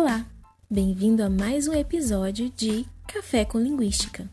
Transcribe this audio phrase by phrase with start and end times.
[0.00, 0.24] Olá,
[0.70, 4.30] bem-vindo a mais um episódio de Café com Linguística.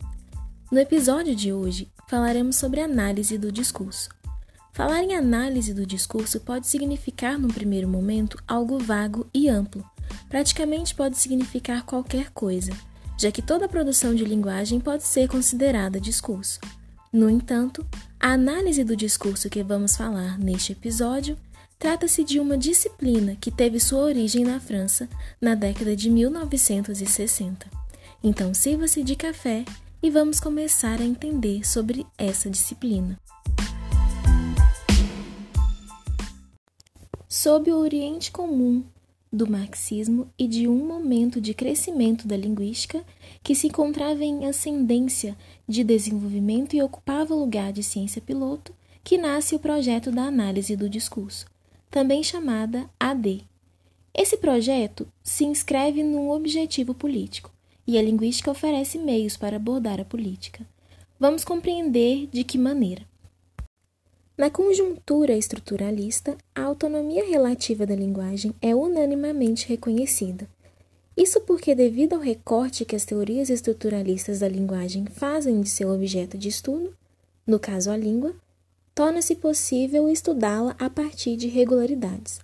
[0.71, 4.09] No episódio de hoje, falaremos sobre análise do discurso.
[4.73, 9.83] Falar em análise do discurso pode significar, num primeiro momento, algo vago e amplo.
[10.29, 12.71] Praticamente pode significar qualquer coisa,
[13.17, 16.59] já que toda produção de linguagem pode ser considerada discurso.
[17.11, 17.83] No entanto,
[18.19, 21.35] a análise do discurso que vamos falar neste episódio
[21.77, 27.69] trata-se de uma disciplina que teve sua origem na França na década de 1960.
[28.23, 29.65] Então, sirva-se de café
[30.01, 33.19] e vamos começar a entender sobre essa disciplina.
[37.27, 38.83] Sob o Oriente Comum
[39.35, 43.03] do marxismo e de um momento de crescimento da linguística
[43.43, 49.17] que se encontrava em ascendência de desenvolvimento e ocupava o lugar de ciência piloto, que
[49.17, 51.45] nasce o projeto da análise do discurso,
[51.95, 53.45] também chamada AD.
[54.13, 57.49] Esse projeto se inscreve num objetivo político,
[57.87, 60.67] e a linguística oferece meios para abordar a política.
[61.17, 63.03] Vamos compreender de que maneira.
[64.37, 70.49] Na conjuntura estruturalista, a autonomia relativa da linguagem é unanimamente reconhecida.
[71.15, 76.37] Isso porque, devido ao recorte que as teorias estruturalistas da linguagem fazem de seu objeto
[76.37, 76.93] de estudo,
[77.47, 78.35] no caso a língua,
[78.95, 82.39] torna-se possível estudá-la a partir de regularidades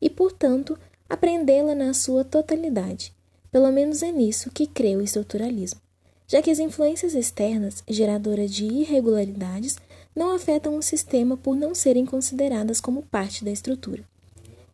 [0.00, 0.78] e, portanto,
[1.10, 3.12] aprendê-la na sua totalidade.
[3.50, 5.80] Pelo menos é nisso que crê o estruturalismo,
[6.28, 9.76] já que as influências externas, geradoras de irregularidades,
[10.14, 14.04] não afetam o sistema por não serem consideradas como parte da estrutura.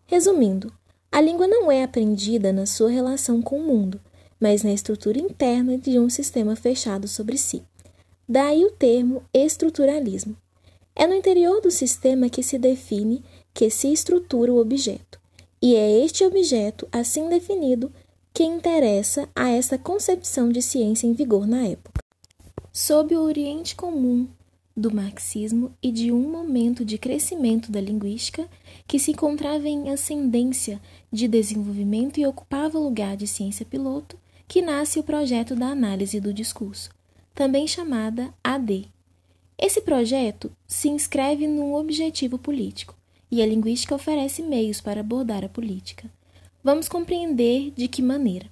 [0.06, 0.72] Resumindo,
[1.10, 4.00] a língua não é aprendida na sua relação com o mundo,
[4.38, 7.62] mas na estrutura interna de um sistema fechado sobre si.
[8.28, 10.36] Daí o termo estruturalismo.
[10.96, 13.22] É no interior do sistema que se define,
[13.52, 15.20] que se estrutura o objeto,
[15.60, 17.92] e é este objeto, assim definido,
[18.32, 22.00] que interessa a essa concepção de ciência em vigor na época.
[22.72, 24.28] Sob o Oriente Comum,
[24.76, 28.48] do marxismo e de um momento de crescimento da linguística
[28.86, 30.80] que se encontrava em ascendência
[31.12, 34.18] de desenvolvimento e ocupava o lugar de ciência piloto,
[34.48, 36.90] que nasce o projeto da análise do discurso,
[37.34, 38.92] também chamada AD.
[39.58, 42.96] Esse projeto se inscreve num objetivo político,
[43.30, 46.10] e a linguística oferece meios para abordar a política.
[46.62, 48.46] Vamos compreender de que maneira.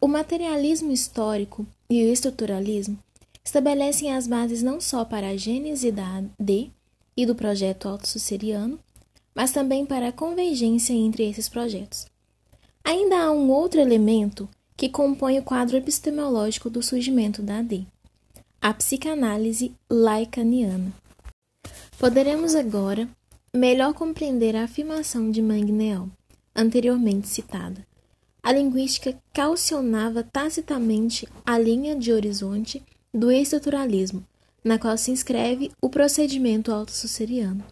[0.00, 2.98] O materialismo histórico e o estruturalismo
[3.44, 6.70] estabelecem as bases não só para a gênese da AD
[7.16, 8.78] e do projeto autossuceriano,
[9.34, 12.06] mas também para a convergência entre esses projetos.
[12.84, 17.86] Ainda há um outro elemento que compõe o quadro epistemológico do surgimento da AD,
[18.64, 20.90] a psicanálise laicaniana.
[21.98, 23.06] Poderemos agora
[23.52, 26.08] melhor compreender a afirmação de Magneal,
[26.56, 27.86] anteriormente citada.
[28.42, 32.82] A linguística calcionava tacitamente a linha de horizonte
[33.12, 34.24] do estruturalismo,
[34.64, 37.62] na qual se inscreve o procedimento autossuceriano.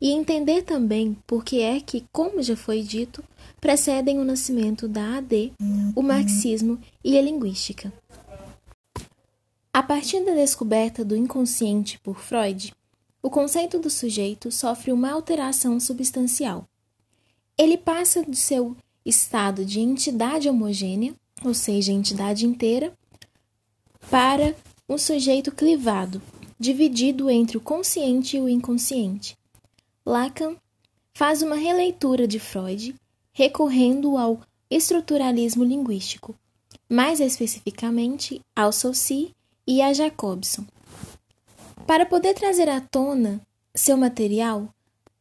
[0.00, 3.22] E entender também por que é que, como já foi dito,
[3.60, 5.52] precedem o nascimento da AD,
[5.94, 7.92] o marxismo e a linguística.
[9.74, 12.72] A partir da descoberta do inconsciente por Freud,
[13.20, 16.68] o conceito do sujeito sofre uma alteração substancial.
[17.58, 21.12] Ele passa do seu estado de entidade homogênea,
[21.44, 22.96] ou seja, entidade inteira,
[24.08, 24.54] para
[24.88, 26.22] um sujeito clivado,
[26.56, 29.36] dividido entre o consciente e o inconsciente.
[30.06, 30.54] Lacan
[31.14, 32.94] faz uma releitura de Freud,
[33.32, 36.32] recorrendo ao estruturalismo linguístico,
[36.88, 39.34] mais especificamente ao Saussure
[39.66, 40.64] e a Jacobson.
[41.86, 43.40] Para poder trazer à tona
[43.74, 44.68] seu material,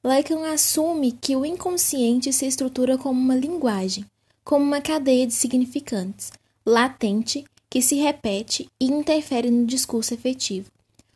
[0.03, 4.05] Lacan assume que o inconsciente se estrutura como uma linguagem,
[4.43, 6.31] como uma cadeia de significantes,
[6.65, 10.69] latente que se repete e interfere no discurso efetivo,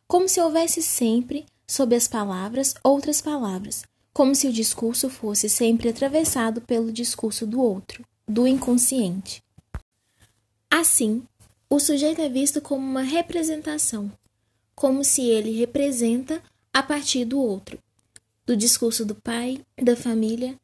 [0.07, 3.83] como se houvesse sempre, sob as palavras, outras palavras,
[4.13, 9.43] como se o discurso fosse sempre atravessado pelo discurso do outro, do inconsciente.
[10.71, 11.23] Assim,
[11.69, 14.11] o sujeito é visto como uma representação,
[14.73, 16.41] como se ele representa
[16.73, 17.77] a partir do outro,
[18.45, 20.55] do discurso do pai, da família,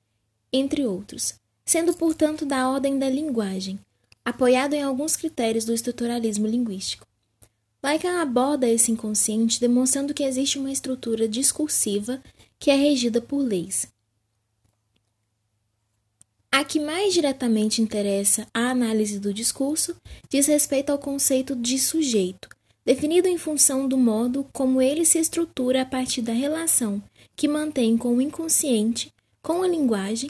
[0.51, 1.33] entre outros,
[1.65, 3.79] sendo portanto da ordem da linguagem,
[4.23, 7.05] apoiado em alguns critérios do estruturalismo linguístico.
[7.83, 12.23] Lacan aborda esse inconsciente demonstrando que existe uma estrutura discursiva
[12.57, 13.87] que é regida por leis.
[16.53, 19.95] A que mais diretamente interessa a análise do discurso
[20.29, 22.47] diz respeito ao conceito de sujeito,
[22.85, 27.01] definido em função do modo como ele se estrutura a partir da relação
[27.35, 29.11] que mantém com o inconsciente,
[29.41, 30.29] com a linguagem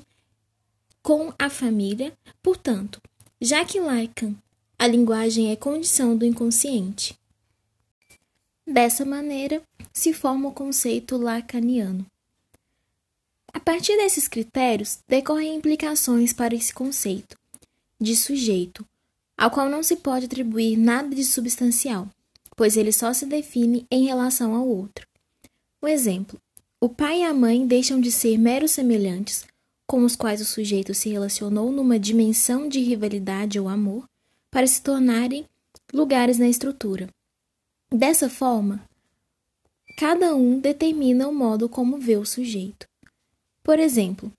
[1.02, 3.02] com a família, portanto,
[3.42, 4.34] já que Lacan,
[4.80, 7.20] a linguagem é condição do inconsciente.
[8.66, 9.62] Dessa maneira,
[9.92, 12.06] se forma o conceito lacaniano.
[13.53, 17.38] A partir desses critérios, decorrem implicações para esse conceito
[18.01, 18.85] de sujeito,
[19.38, 22.09] ao qual não se pode atribuir nada de substancial,
[22.55, 25.07] pois ele só se define em relação ao outro.
[25.81, 26.39] Um exemplo:
[26.81, 29.45] o pai e a mãe deixam de ser meros semelhantes,
[29.88, 34.09] com os quais o sujeito se relacionou numa dimensão de rivalidade ou amor,
[34.50, 35.45] para se tornarem
[35.94, 37.07] lugares na estrutura.
[37.91, 38.83] Dessa forma,
[39.97, 42.88] cada um determina o modo como vê o sujeito.
[43.63, 44.31] Por exemplo,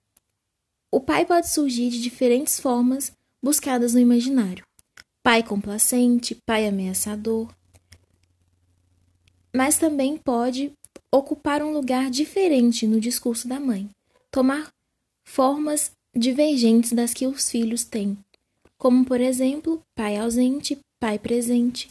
[0.92, 3.10] o pai pode surgir de diferentes formas
[3.42, 4.64] buscadas no imaginário:
[5.22, 7.52] pai complacente, pai ameaçador.
[9.52, 10.72] Mas também pode
[11.10, 13.88] ocupar um lugar diferente no discurso da mãe,
[14.30, 14.70] tomar
[15.24, 18.18] formas divergentes das que os filhos têm,
[18.76, 21.88] como, por exemplo, pai ausente, pai presente.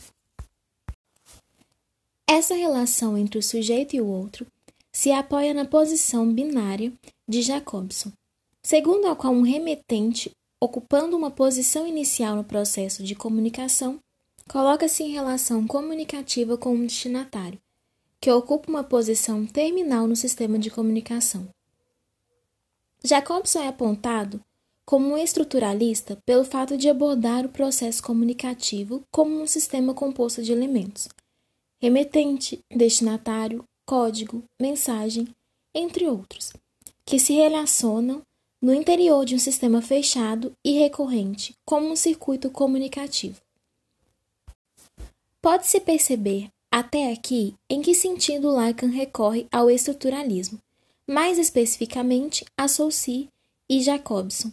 [2.30, 4.46] Essa relação entre o sujeito e o outro
[4.92, 6.94] se apoia na posição binária
[7.28, 8.12] de Jacobson,
[8.64, 10.32] segundo a qual um remetente,
[10.62, 14.00] ocupando uma posição inicial no processo de comunicação,
[14.50, 17.60] coloca-se em relação comunicativa com um destinatário,
[18.20, 21.48] que ocupa uma posição terminal no sistema de comunicação.
[23.04, 24.40] Jacobson é apontado
[24.86, 30.52] como um estruturalista pelo fato de abordar o processo comunicativo como um sistema composto de
[30.52, 31.08] elementos
[31.84, 35.28] remetente, destinatário, código, mensagem,
[35.76, 36.54] entre outros,
[37.06, 38.22] que se relacionam
[38.62, 43.42] no interior de um sistema fechado e recorrente, como um circuito comunicativo.
[45.42, 50.58] Pode-se perceber até aqui em que sentido Lacan recorre ao estruturalismo,
[51.06, 53.28] mais especificamente a Saussure
[53.70, 54.52] e Jacobson.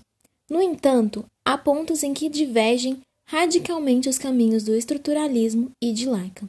[0.50, 6.48] No entanto, há pontos em que divergem radicalmente os caminhos do estruturalismo e de Lacan.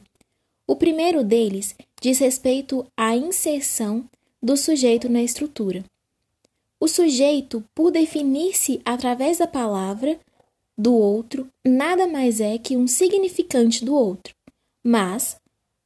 [0.66, 4.04] O primeiro deles diz respeito à inserção
[4.42, 5.84] do sujeito na estrutura.
[6.82, 10.18] O sujeito, por definir-se através da palavra
[10.76, 14.34] do outro, nada mais é que um significante do outro,
[14.82, 15.36] mas,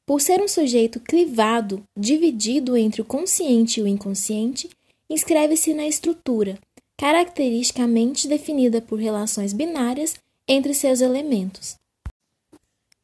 [0.06, 4.70] por ser um sujeito clivado, dividido entre o consciente e o inconsciente,
[5.10, 6.58] inscreve-se na estrutura,
[6.96, 10.14] caracteristicamente definida por relações binárias
[10.48, 11.76] entre seus elementos.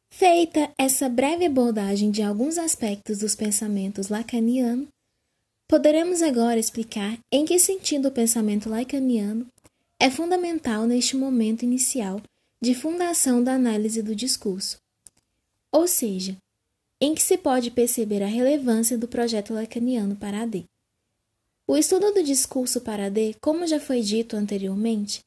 [0.09, 4.87] Feita essa breve abordagem de alguns aspectos dos pensamentos lacaniano,
[5.73, 9.47] poderemos agora explicar em que sentido o pensamento lacaniano
[9.99, 12.21] é fundamental neste momento inicial
[12.61, 14.77] de fundação da análise do discurso.
[15.71, 16.37] Ou seja,
[17.01, 20.63] em que se pode perceber a relevância do projeto lacaniano para a D.
[21.65, 25.21] O estudo do discurso para a D, como já foi dito anteriormente,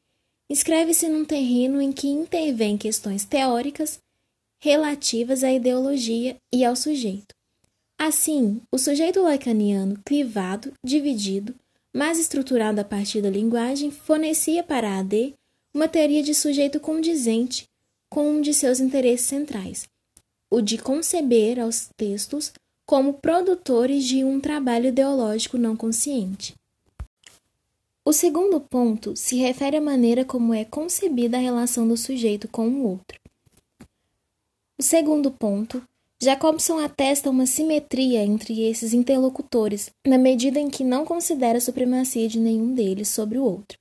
[0.48, 3.98] inscreve-se num terreno em que intervêm questões teóricas
[4.60, 7.35] relativas à ideologia e ao sujeito.
[7.98, 11.54] Assim, o sujeito lacaniano clivado, dividido,
[11.92, 15.34] mas estruturado a partir da linguagem, fornecia para AD
[15.72, 17.66] uma teoria de sujeito condizente
[18.10, 19.88] com um de seus interesses centrais,
[20.50, 22.52] o de conceber aos textos
[22.86, 26.54] como produtores de um trabalho ideológico não consciente.
[28.04, 32.68] O segundo ponto se refere à maneira como é concebida a relação do sujeito com
[32.68, 33.18] o outro.
[34.78, 35.82] O segundo ponto,
[36.18, 42.26] Jacobson atesta uma simetria entre esses interlocutores, na medida em que não considera a supremacia
[42.26, 43.78] de nenhum deles sobre o outro.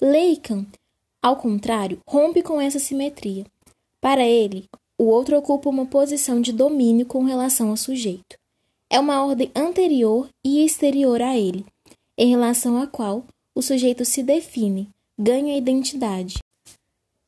[0.00, 0.66] Lacan,
[1.20, 3.44] ao contrário, rompe com essa simetria.
[4.00, 8.38] Para ele, o outro ocupa uma posição de domínio com relação ao sujeito.
[8.88, 11.66] É uma ordem anterior e exterior a ele,
[12.16, 14.88] em relação à qual o sujeito se define,
[15.18, 16.38] ganha identidade.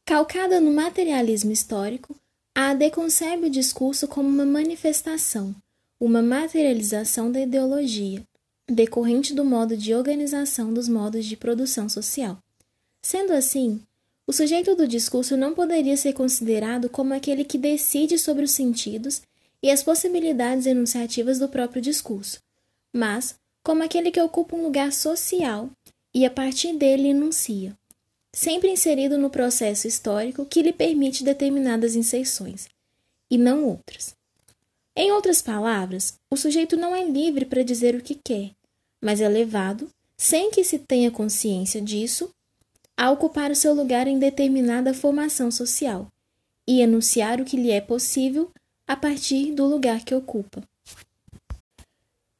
[0.05, 2.15] Calcada no materialismo histórico,
[2.57, 5.55] a AD concebe o discurso como uma manifestação,
[6.01, 8.23] uma materialização da ideologia,
[8.67, 12.39] decorrente do modo de organização dos modos de produção social.
[13.03, 13.83] Sendo assim,
[14.27, 19.21] o sujeito do discurso não poderia ser considerado como aquele que decide sobre os sentidos
[19.63, 22.41] e as possibilidades enunciativas do próprio discurso,
[22.91, 25.69] mas como aquele que ocupa um lugar social
[26.15, 27.77] e a partir dele enuncia
[28.37, 32.69] sempre inserido no processo histórico que lhe permite determinadas inserções,
[33.31, 34.15] e não outras.
[34.95, 38.51] Em outras palavras, o sujeito não é livre para dizer o que quer,
[39.01, 39.89] mas é levado,
[40.19, 42.31] sem que se tenha consciência disso,
[42.95, 46.07] a ocupar o seu lugar em determinada formação social
[46.69, 48.51] e enunciar o que lhe é possível
[48.87, 50.63] a partir do lugar que ocupa.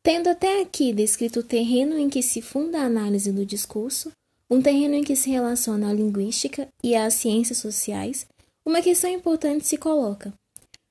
[0.03, 4.13] Tendo até aqui descrito o terreno em que se funda a análise do discurso,
[4.49, 8.27] um terreno em que se relaciona a linguística e as ciências sociais,
[8.65, 10.33] uma questão importante se coloca: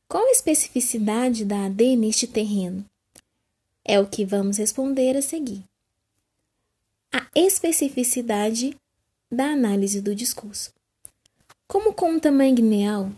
[0.08, 2.86] qual a especificidade da AD neste terreno?
[3.84, 5.64] É o que vamos responder a seguir.
[7.12, 8.76] A especificidade
[9.32, 10.72] da análise do discurso.
[11.68, 13.12] Como conta Magneal,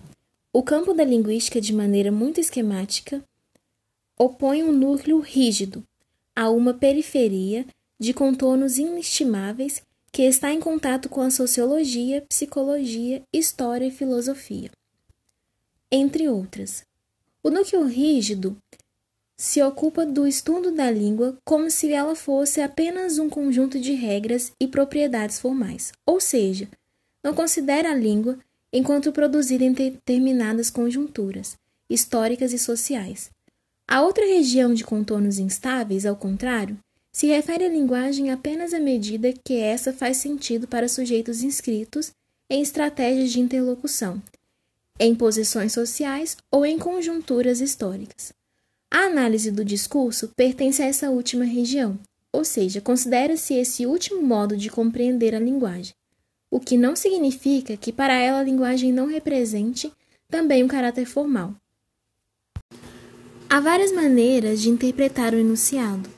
[0.54, 3.24] o campo da linguística, de maneira muito esquemática,
[4.18, 5.84] opõe um núcleo rígido
[6.36, 7.66] a uma periferia
[8.00, 9.82] de contornos inestimáveis
[10.18, 14.72] que está em contato com a sociologia, psicologia, história e filosofia,
[15.92, 16.84] entre outras.
[17.44, 18.58] O núcleo rígido
[19.38, 24.52] se ocupa do estudo da língua como se ela fosse apenas um conjunto de regras
[24.60, 26.68] e propriedades formais, ou seja,
[27.24, 28.40] não considera a língua
[28.74, 31.56] enquanto produzida em determinadas conjunturas
[31.88, 33.30] históricas e sociais.
[33.88, 36.76] A outra região de contornos instáveis, ao contrário,
[37.18, 42.12] se refere à linguagem apenas à medida que essa faz sentido para sujeitos inscritos
[42.48, 44.22] em estratégias de interlocução,
[45.00, 48.32] em posições sociais ou em conjunturas históricas.
[48.92, 51.98] A análise do discurso pertence a essa última região,
[52.32, 55.96] ou seja, considera-se esse último modo de compreender a linguagem,
[56.52, 59.92] o que não significa que para ela a linguagem não represente
[60.30, 61.56] também um caráter formal.
[63.50, 66.17] Há várias maneiras de interpretar o enunciado,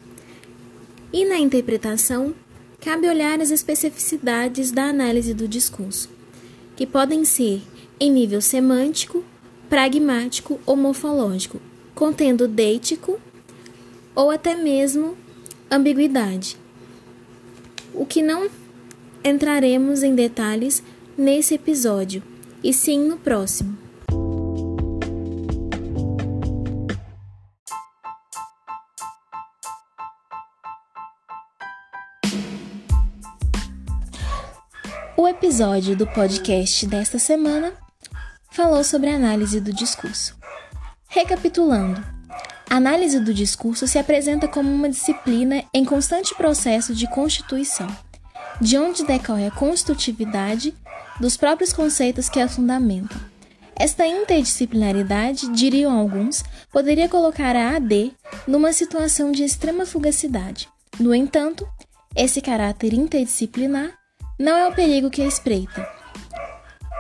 [1.12, 2.34] e na interpretação
[2.80, 6.10] cabe olhar as especificidades da análise do discurso,
[6.76, 7.62] que podem ser
[8.00, 9.24] em nível semântico,
[9.70, 11.60] pragmático ou morfológico,
[11.94, 13.20] contendo deítico
[14.16, 15.18] ou até mesmo
[15.70, 16.58] ambiguidade.
[17.94, 18.50] O que não
[19.24, 20.82] entraremos em detalhes
[21.18, 22.24] nesse episódio,
[22.64, 23.78] e sim no próximo.
[35.20, 37.74] O episódio do podcast desta semana
[38.52, 40.34] falou sobre a análise do discurso.
[41.10, 42.02] Recapitulando,
[42.70, 47.94] a análise do discurso se apresenta como uma disciplina em constante processo de constituição,
[48.62, 50.74] de onde decorre a constitutividade
[51.20, 53.20] dos próprios conceitos que a fundamentam.
[53.76, 58.14] Esta interdisciplinaridade, diriam alguns, poderia colocar a AD
[58.48, 60.70] numa situação de extrema fugacidade.
[60.98, 61.68] No entanto,
[62.16, 63.99] esse caráter interdisciplinar
[64.40, 65.86] não é o perigo que a espreita.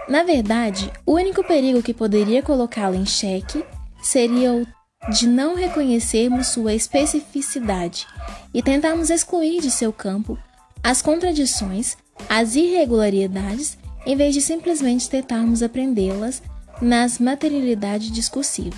[0.10, 3.63] Na verdade, o único perigo que poderia colocá-la em xeque
[4.01, 4.67] seria o
[5.08, 8.05] de não reconhecermos sua especificidade
[8.53, 10.38] e tentarmos excluir de seu campo
[10.84, 16.41] as contradições, as irregularidades, em vez de simplesmente tentarmos aprendê-las
[16.81, 18.77] nas materialidade discursiva.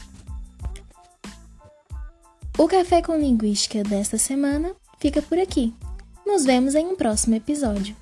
[2.58, 5.74] O Café com Linguística desta semana fica por aqui.
[6.26, 7.96] Nos vemos em um próximo episódio.